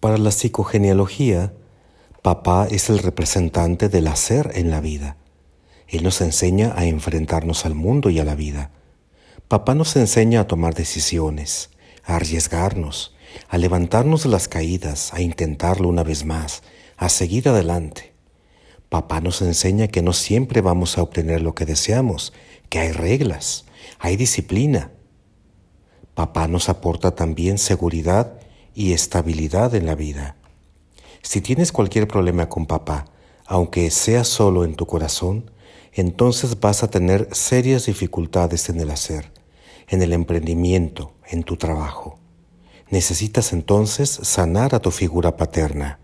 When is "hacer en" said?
4.06-4.70, 38.90-40.00